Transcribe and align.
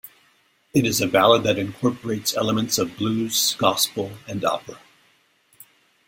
It 0.73 0.83
is 0.83 0.99
a 0.99 1.05
ballad 1.05 1.43
that 1.43 1.59
incorporates 1.59 2.35
elements 2.35 2.79
of 2.79 2.97
blues, 2.97 3.53
gospel 3.59 4.13
and 4.27 4.43
opera. 4.43 4.79